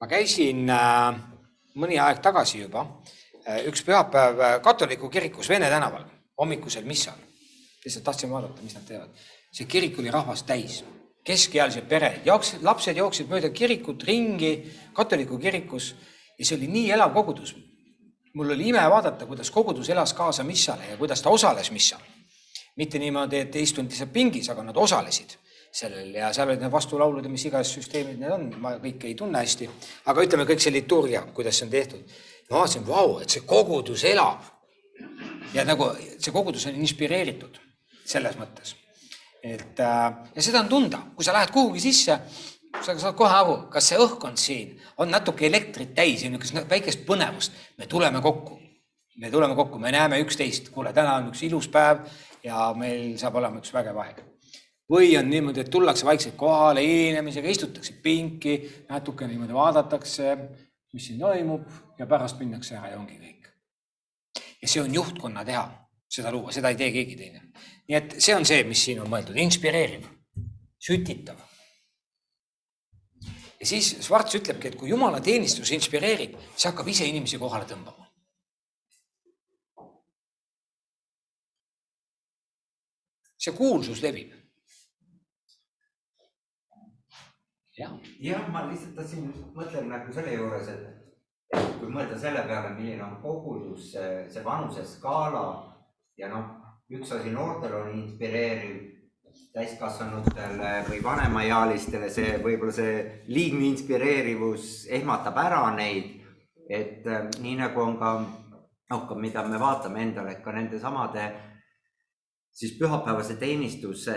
[0.00, 1.18] ma käisin äh,
[1.76, 2.86] mõni aeg tagasi juba
[3.70, 6.04] üks pühapäev äh, katoliku kirikus Vene tänaval
[6.40, 7.18] hommikusel missal.
[7.84, 9.08] lihtsalt tahtsin vaadata, mis nad teevad.
[9.52, 10.84] see kirik oli rahvast täis,
[11.24, 14.52] keskealised pered, jooksid, lapsed jooksid mööda kirikut ringi
[14.94, 15.94] katoliku kirikus
[16.38, 17.54] ja see oli nii elav kogudus.
[18.34, 22.00] mul oli ime vaadata, kuidas kogudus elas kaasa missale ja kuidas ta osales missal.
[22.76, 25.36] mitte niimoodi, et ei istunud lihtsalt pingis, aga nad osalesid
[25.72, 29.14] sellel ja seal olid need vastulaulud ja mis iganes süsteemid need on, ma kõike ei
[29.14, 29.68] tunne hästi,
[30.10, 32.16] aga ütleme kõik see liturgia, kuidas see on tehtud.
[32.50, 34.42] Ma vaatasin, vau, et see kogudus elab.
[35.54, 37.58] ja nagu see kogudus on inspireeritud
[38.04, 38.74] selles mõttes.
[39.42, 42.18] et äh, ja seda on tunda, kui sa lähed kuhugi sisse,
[42.80, 47.06] sa saad kohe aru, kas see õhkkond siin on natuke elektrit täis ja niisugust väikest
[47.06, 47.52] põnevust.
[47.78, 48.58] me tuleme kokku,
[49.16, 52.04] me tuleme kokku, me näeme üksteist, kuule, täna on üks ilus päev
[52.44, 54.26] ja meil saab olema üks vägev aeg
[54.90, 58.56] või on niimoodi, et tullakse vaikselt kohale hiilinemisega, istutakse pinki,
[58.88, 60.32] natuke niimoodi vaadatakse,
[60.92, 61.66] mis siin toimub
[61.98, 63.46] ja pärast minnakse ära ja ongi kõik.
[64.62, 65.64] ja see on juhtkonna teha,
[66.10, 67.42] seda luua, seda ei tee keegi teine.
[67.88, 70.08] nii et see on see, mis siin on mõeldud, inspireeriv,
[70.78, 71.38] sütitav.
[73.60, 78.06] ja siis Schwarz ütlebki, et kui jumalateenistus inspireerib, see hakkab ise inimesi kohale tõmbama.
[83.40, 84.39] see kuulsus levib
[88.20, 90.86] jah, ma lihtsalt tahtsin, mõtlen nagu selle juures, et,
[91.80, 95.44] kui mõelda selle peale, milline on kogudus, see, see vanuseskaala
[96.20, 96.48] ja noh,
[96.92, 98.88] üks asi noortel on inspireeriv,
[99.54, 102.94] täiskasvanutele või vanemaealistele see võib-olla see
[103.30, 106.16] liigne inspireerivus ehmatab ära neid.
[106.70, 111.24] et äh, nii nagu on ka noh, ka mida me vaatame endale, et ka nendesamade
[112.54, 114.14] siis pühapäevase teenistuse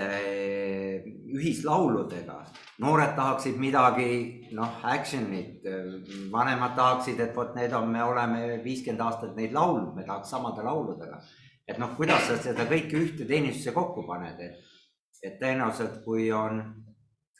[1.33, 2.37] ühislauludega.
[2.83, 5.65] noored tahaksid midagi, noh, action'it,
[6.31, 10.63] vanemad tahaksid, et vot need on, me oleme viiskümmend aastat neid laulnud, me tahaks samade
[10.63, 11.21] lauludega.
[11.67, 14.57] et noh, kuidas sa seda kõike ühte teenistusse kokku paned, et,
[15.23, 16.59] et tõenäoliselt, kui on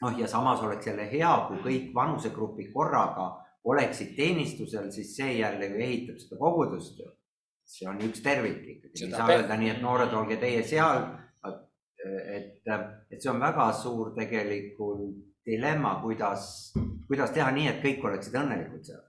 [0.02, 3.32] noh, ja samas oleks jälle hea, kui kõik vanusegrupid korraga
[3.64, 7.10] oleksid teenistusel, siis see jälle ju ehitab seda kogudust ju
[7.64, 11.06] see on üks tervik ikkagi, ei saa öelda nii, et noored, olge teie seal.
[12.04, 12.62] Et,
[13.10, 16.72] et see on väga suur tegelikult dilemma, kuidas,
[17.08, 19.02] kuidas teha nii, et kõik oleksid õnnelikud seal.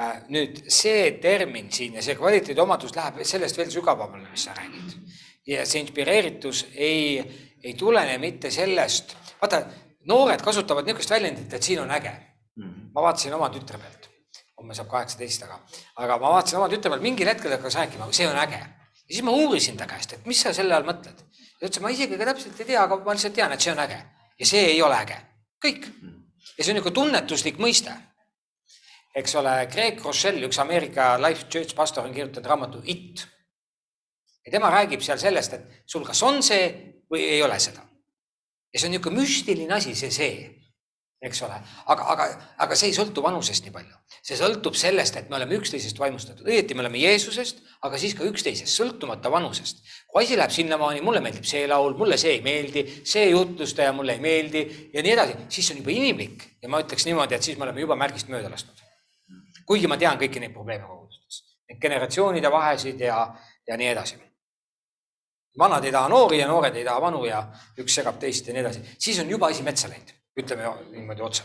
[0.00, 4.96] Äh, nüüd see termin siin ja see kvaliteediomadus läheb sellest veel sügavamale, mis sa räägid.
[5.46, 7.18] ja see inspireeritus ei,
[7.62, 9.64] ei tulene mitte sellest, vaata,
[10.08, 12.12] noored kasutavad niisugust väljendit, et siin on äge.
[12.12, 12.92] -hmm.
[12.94, 14.10] ma vaatasin oma tütre pealt
[14.60, 15.58] homme saab kaheksateist, aga,
[16.04, 18.60] aga ma vaatasin oma tütre peal, mingil hetkel hakkas rääkima, see on äge.
[19.10, 21.18] Ja siis ma uurisin ta käest, et mis sa selle all mõtled.
[21.58, 23.82] ta ütles, ma isegi ka täpselt ei tea, aga ma lihtsalt tean, et see on
[23.82, 23.98] äge
[24.38, 25.16] ja see ei ole äge,
[25.64, 25.88] kõik.
[25.90, 27.96] ja see on niisugune tunnetuslik mõiste.
[29.16, 33.26] eks ole, Craig Rochelle, üks Ameerika Life Church pastor on kirjutanud raamatu It.
[34.46, 36.70] ja tema räägib seal sellest, et sul kas on see
[37.10, 37.82] või ei ole seda.
[38.72, 40.59] ja see on niisugune müstiline asi, see see
[41.20, 41.56] eks ole,
[41.92, 42.26] aga, aga,
[42.64, 43.96] aga see ei sõltu vanusest nii palju.
[44.24, 48.24] see sõltub sellest, et me oleme üksteisest vaimustatud, õieti me oleme Jeesusest, aga siis ka
[48.28, 49.82] üksteisest, sõltumata vanusest.
[50.08, 54.16] kui asi läheb sinnamaani, mulle meeldib see laul, mulle see ei meeldi, see jutlustaja mulle
[54.16, 54.62] ei meeldi
[54.94, 56.46] ja nii edasi, siis see on juba inimlik.
[56.62, 58.80] Ja ma ütleks niimoodi, et siis me oleme juba märgist mööda lasknud.
[59.66, 63.20] kuigi ma tean kõiki neid probleeme kogudustes, neid generatsioonide vahesid ja,
[63.68, 64.16] ja nii edasi.
[65.58, 67.42] Vanad ei taha noori ja noored ei taha vanu ja
[67.78, 71.42] üks segab teist ja nii edasi, siis on juba asi metsa läinud, ütleme niimoodi otse.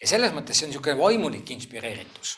[0.00, 2.34] ja selles mõttes see on niisugune vaimulik inspireeritus,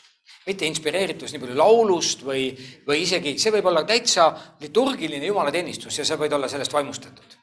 [0.47, 2.45] mitte inspireeritus nii palju laulust või,
[2.87, 4.29] või isegi see võib olla täitsa
[4.63, 7.35] liturgiline jumalateenistus ja sa võid olla sellest vaimustatud.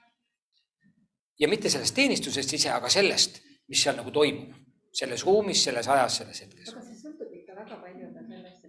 [1.39, 4.57] ja mitte sellest teenistusest ise, aga sellest, mis seal nagu toimub
[4.97, 6.72] selles ruumis, selles ajas, selles hetkes.
[6.72, 8.09] aga see sõltub ikka väga palju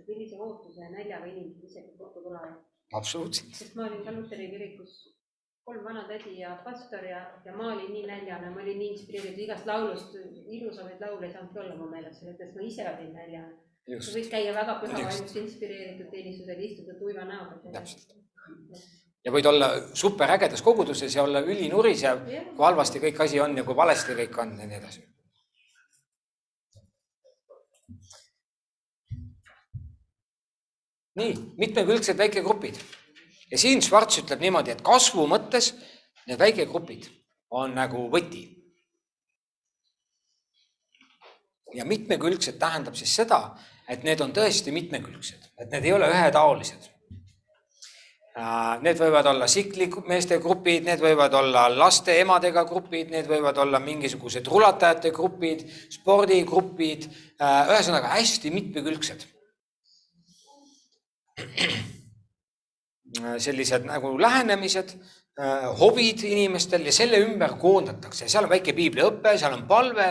[0.07, 2.57] millise ootuse ja näljaga inimesed isegi kokku tulevad.
[2.93, 3.53] absoluutselt.
[3.55, 4.97] sest ma olin ka Luteri kirikus
[5.67, 9.65] kolm vanatädi ja pastor ja, ja ma olin nii näljane, ma olin nii inspireeritud igast
[9.67, 10.13] laulust,
[10.57, 13.57] ilusamaid laule ei saanudki olla mu meelest, sellepärast ma ise olin näljane.
[13.99, 17.59] sa võid käia väga püha vaimust inspireeritud teenistusel, istuda tuima näoga.
[17.75, 18.15] täpselt.
[19.25, 19.69] ja võid olla
[20.05, 22.23] superägedas koguduses ja olla ülinurisev,
[22.55, 25.03] kui halvasti kõik asi on ja kui valesti kõik on ja nii edasi
[31.17, 32.77] nii, mitmekülgsed väikegrupid
[33.51, 35.73] ja siin Schwarz ütleb niimoodi, et kasvu mõttes
[36.27, 37.09] need väikegrupid
[37.57, 38.45] on nagu võti.
[41.75, 43.39] ja mitmekülgsed tähendab siis seda,
[43.91, 46.87] et need on tõesti mitmekülgsed, et need ei ole ühetaolised.
[48.81, 54.47] Need võivad olla siklimeeste grupid, need võivad olla laste emadega grupid, need võivad olla mingisugused
[54.47, 55.63] rulatajate grupid,
[55.97, 57.07] spordigrupid,
[57.41, 59.25] ühesõnaga hästi mitmekülgsed
[63.37, 64.95] sellised nagu lähenemised,
[65.79, 70.07] hobid inimestel ja selle ümber koondatakse, seal on väike piibliõpe, seal on palve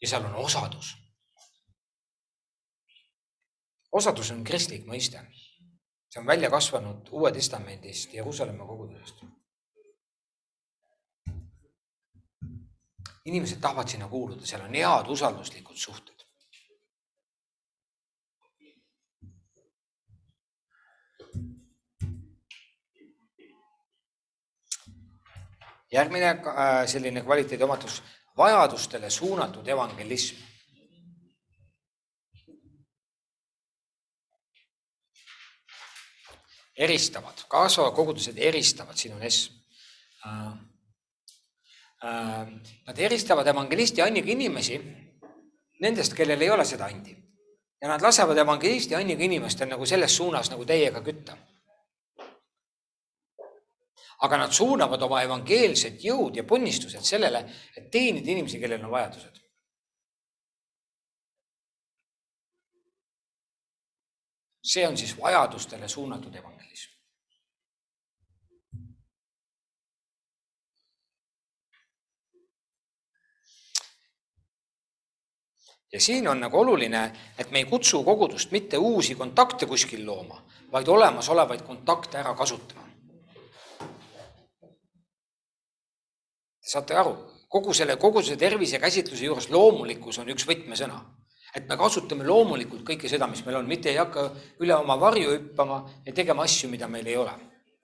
[0.00, 0.96] ja seal on osadus.
[3.92, 5.20] osadus on kristlik mõiste.
[6.12, 9.24] see on välja kasvanud Uue Testamendist Jeruusalemma kogudusest.
[13.24, 16.21] inimesed tahavad sinna kuuluda, seal on head usalduslikud suhted.
[25.92, 28.02] Järgmine äh, selline kvaliteediomadus,
[28.36, 30.36] vajadustele suunatud evangelism.
[36.76, 39.50] eristavad, kaasavad kogudused eristavad, siin on S.
[42.86, 44.78] Nad eristavad evangelisti anniga inimesi
[45.84, 47.16] nendest, kellel ei ole seda andi.
[47.82, 51.36] ja nad lasevad evangelisti anniga inimestel nagu selles suunas nagu teiega kütta
[54.22, 57.42] aga nad suunavad oma evangeelsed jõud ja ponnistused sellele,
[57.76, 59.38] et teenida inimesi, kellel on vajadused.
[64.62, 66.92] see on siis vajadustele suunatud evangelism.
[75.92, 80.42] ja siin on nagu oluline, et me ei kutsu kogudust mitte uusi kontakte kuskil looma,
[80.72, 82.91] vaid olemasolevaid kontakte ära kasutama.
[86.62, 87.14] Saate aru,
[87.48, 91.00] kogu selle, kogu selle tervisekäsitluse juures loomulikkus on üks võtmesõna.
[91.54, 94.22] et me kasutame loomulikult kõike seda, mis meil on, mitte ei hakka
[94.64, 97.34] üle oma varju hüppama ja tegema asju, mida meil ei ole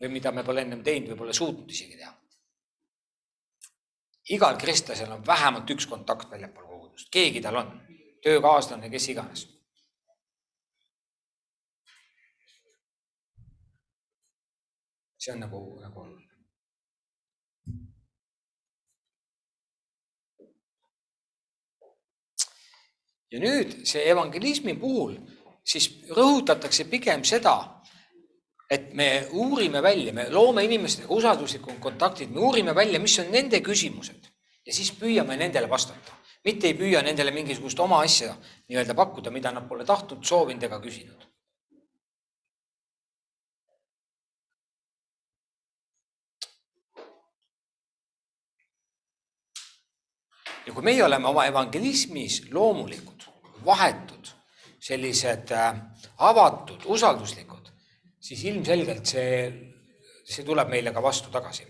[0.00, 2.14] või mida me pole ennem teinud või pole suutnud isegi teha.
[4.30, 7.70] igal kristlasel on vähemalt üks kontakt väljapool kogudust, keegi tal on,
[8.22, 9.46] töökaaslane, kes iganes
[15.18, 16.06] see on nagu, nagu
[23.32, 25.16] ja nüüd see evangelismi puhul
[25.68, 27.56] siis rõhutatakse pigem seda,
[28.70, 33.60] et me uurime välja, me loome inimestega usalduslikud kontaktid, me uurime välja, mis on nende
[33.64, 34.28] küsimused
[34.66, 36.16] ja siis püüame nendele vastata.
[36.44, 38.30] mitte ei püüa nendele mingisugust oma asja
[38.68, 41.27] nii-öelda pakkuda, mida nad pole tahtnud, soovinud ega küsinud.
[50.68, 53.24] Ja kui meie oleme oma evangelismis loomulikud,
[53.64, 54.28] vahetud,
[54.84, 55.80] sellised äh,
[56.28, 57.70] avatud, usalduslikud,
[58.20, 59.30] siis ilmselgelt see,
[60.28, 61.64] see tuleb meile ka vastu tagasi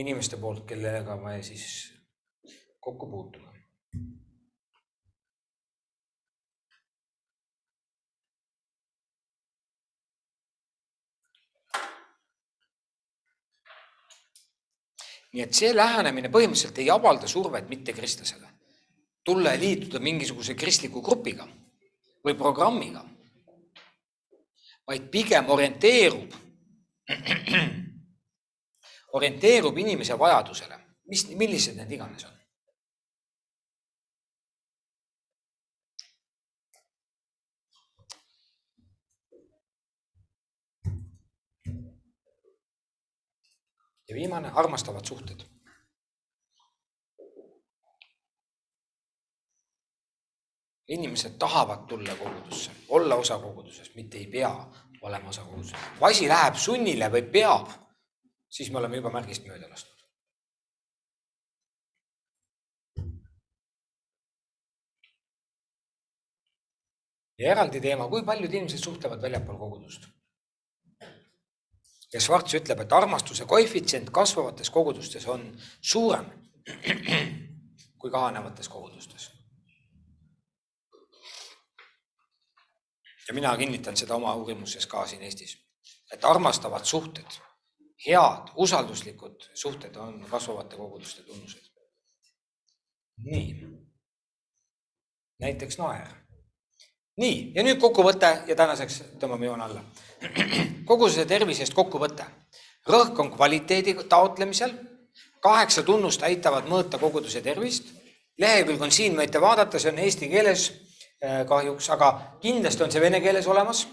[0.00, 1.64] inimeste poolt, kellega me siis
[2.80, 3.49] kokku puutume.
[15.32, 18.50] Nii et see lähenemine põhimõtteliselt ei avalda survet mittekristlasele
[19.24, 21.46] tulla ja liituda mingisuguse kristliku grupiga
[22.24, 23.02] või programmiga,
[24.86, 26.34] vaid pigem orienteerub,
[29.18, 30.78] orienteerub inimese vajadusele,
[31.08, 32.36] mis, millised need iganes on.
[44.10, 45.46] Ja viimane, armastavad suhted.
[50.90, 54.66] inimesed tahavad tulla kogudusse, olla osa kogudusest, mitte ei pea
[55.02, 55.76] olema osa kogudusest.
[55.98, 57.70] kui asi läheb sunnile või peab,
[58.50, 60.00] siis me oleme juba märgist mööda lasknud.
[67.38, 70.10] ja eraldi teema, kui paljud inimesed suhtlevad väljapool kogudust?
[72.12, 75.44] Ja Schwarz ütleb, et armastuse koefitsient kasvavates kogudustes on
[75.80, 76.26] suurem
[78.00, 79.30] kui kahanevates kogudustes.
[83.28, 85.52] ja mina kinnitan seda oma uurimuses ka siin Eestis,
[86.12, 87.36] et armastavad suhted,
[88.06, 91.70] head, usalduslikud suhted on kasvavate koguduste tunnused.
[93.24, 93.68] nii.
[95.40, 96.08] näiteks naer.
[97.20, 99.82] Nii, ja nüüd kokkuvõte ja tänaseks tõmbame joone alla
[100.90, 102.24] koguduse tervise eest kokkuvõte.
[102.88, 104.72] rõhk on kvaliteedi taotlemisel,
[105.44, 107.92] kaheksa tunnust aitavad mõõta koguduse tervist.
[108.38, 110.70] lehekülg on siin, võite vaadata, see on eesti keeles
[111.22, 113.86] eh, kahjuks, aga kindlasti on see vene keeles olemas.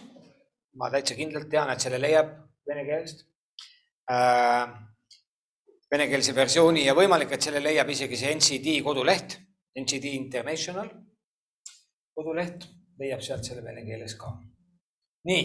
[0.75, 2.27] ma täitsa kindlalt tean, et selle leiab
[2.67, 3.25] vene keelest.
[5.91, 9.39] Venekeelse versiooni ja võimalik, et selle leiab isegi see NCD koduleht,
[9.79, 10.89] NCD International
[12.15, 12.67] koduleht,
[12.99, 14.33] leiab sealt selle vene keeles ka.
[15.27, 15.43] nii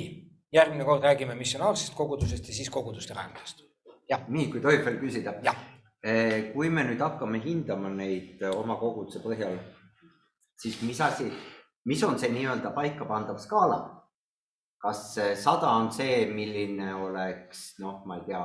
[0.53, 3.63] järgmine kord räägime missionaarsest kogudusest ja siis koguduste rajamisest.
[4.09, 4.29] jah.
[4.29, 5.35] nii, kui tohib veel küsida.
[5.43, 5.57] jah.
[6.55, 9.59] kui me nüüd hakkame hindama neid oma koguduse põhjal,
[10.59, 11.31] siis mis asi,
[11.85, 14.02] mis on see nii-öelda paikapandav skaala?
[14.83, 15.03] Kas
[15.39, 18.43] sada on see, milline oleks noh, ma ei tea,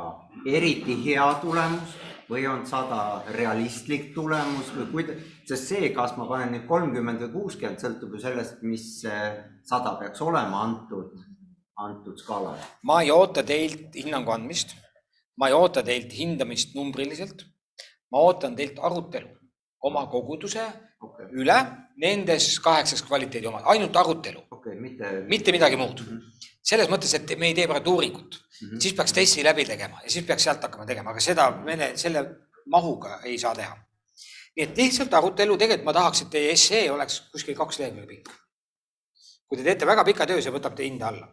[0.53, 1.95] eriti hea tulemus
[2.29, 7.33] või on sada realistlik tulemus või kuidas, sest see, kas ma panen nüüd kolmkümmend või
[7.39, 11.17] kuuskümmend, sõltub ju sellest, mis sada peaks olema antud
[11.77, 12.57] antud skaalal?
[12.83, 14.73] ma ei oota teilt hinnangu andmist,
[15.37, 17.45] ma ei oota teilt hindamist numbriliselt.
[18.11, 19.33] ma ootan teilt arutelu
[19.83, 20.63] oma koguduse
[21.01, 21.29] okay.
[21.41, 21.57] üle
[22.01, 24.75] nendes kaheksas kvaliteedi omad, ainult arutelu okay,.
[24.79, 26.17] mitte, mitte midagi muud mm.
[26.17, 26.51] -hmm.
[26.61, 28.81] selles mõttes, et me ei tee praegu uuringut mm, -hmm.
[28.81, 32.25] siis peaks testi läbi tegema ja siis peaks sealt hakkama tegema, aga seda me selle
[32.65, 33.77] mahuga ei saa teha.
[34.57, 38.29] nii et lihtsalt arutelu, tegelikult ma tahaks, et teie essee oleks kuskil kaks lehekülge pikk.
[39.47, 41.27] kui te teete väga pika töö, see võtab teie hinde alla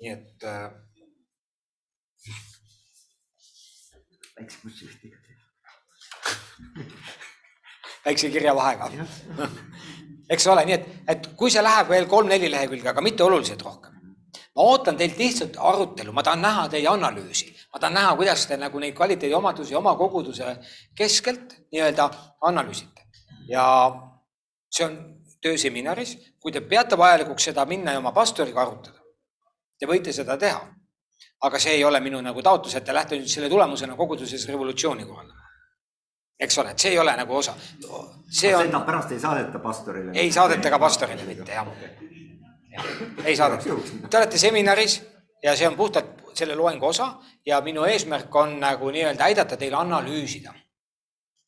[0.00, 0.70] nii et äh....
[4.36, 5.18] väikse bussijuhtiga
[8.04, 8.90] väikse kirja vahega
[10.34, 13.94] eks ole, nii et, et kui see läheb veel kolm-neli lehekülge, aga mitte oluliselt rohkem.
[14.56, 18.56] ma ootan teilt lihtsalt arutelu, ma tahan näha teie analüüsi, ma tahan näha, kuidas te
[18.56, 20.56] nagu neid kvaliteediomadusi oma koguduse
[20.94, 22.10] keskelt nii-öelda
[22.50, 23.06] analüüsite
[23.48, 23.64] ja
[24.70, 24.96] see on
[25.42, 28.98] tööseminaris, kui te peate vajalikuks seda minna ja oma pastoriga arutada,
[29.78, 30.60] Te võite seda teha.
[31.46, 35.04] aga see ei ole minu nagu taotlus, et te lähete nüüd selle tulemusena koguduses revolutsiooni
[35.06, 35.37] korraldama.
[36.40, 37.54] Eks ole, et see ei ole nagu osa.
[38.30, 38.66] see on.
[38.66, 40.12] seda pärast ei saadeta pastorile?
[40.14, 41.66] ei saadeta ka pastorile mitte jah
[42.70, 42.82] ja..
[43.24, 43.74] ei saadeta.
[44.10, 45.02] Te olete seminaris
[45.42, 47.14] ja see on puhtalt selle loengu osa
[47.46, 50.54] ja minu eesmärk on nagu nii-öelda aidata teil analüüsida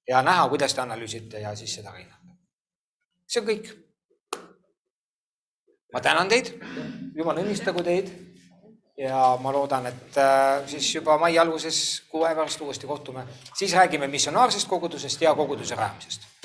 [0.09, 2.35] ja näha, kuidas te analüüsite ja siis seda hinnata.
[3.27, 3.71] see on kõik
[5.93, 6.55] ma tänan teid,
[7.15, 8.11] jumal õnnistagu teid
[9.01, 13.25] ja ma loodan, et äh, siis juba mai alguses kuu aja pärast uuesti kohtume,
[13.55, 16.40] siis räägime missionaarsest kogudusest ja koguduse rajamisest